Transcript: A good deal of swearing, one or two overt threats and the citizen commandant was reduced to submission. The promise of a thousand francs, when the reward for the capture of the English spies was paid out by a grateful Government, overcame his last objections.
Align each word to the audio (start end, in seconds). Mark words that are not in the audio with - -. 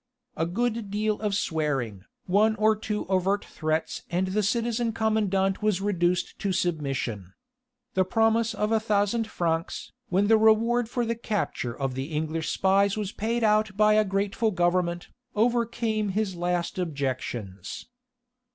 A 0.35 0.47
good 0.47 0.89
deal 0.89 1.19
of 1.21 1.35
swearing, 1.35 2.05
one 2.25 2.55
or 2.55 2.75
two 2.75 3.05
overt 3.05 3.45
threats 3.45 4.01
and 4.09 4.29
the 4.29 4.41
citizen 4.41 4.93
commandant 4.93 5.61
was 5.61 5.79
reduced 5.79 6.39
to 6.39 6.51
submission. 6.51 7.33
The 7.93 8.03
promise 8.03 8.55
of 8.55 8.71
a 8.71 8.79
thousand 8.79 9.27
francs, 9.27 9.91
when 10.09 10.25
the 10.25 10.39
reward 10.39 10.89
for 10.89 11.05
the 11.05 11.13
capture 11.13 11.77
of 11.79 11.93
the 11.93 12.05
English 12.05 12.49
spies 12.49 12.97
was 12.97 13.11
paid 13.11 13.43
out 13.43 13.77
by 13.77 13.93
a 13.93 14.03
grateful 14.03 14.49
Government, 14.49 15.07
overcame 15.35 16.09
his 16.09 16.35
last 16.35 16.79
objections. 16.79 17.85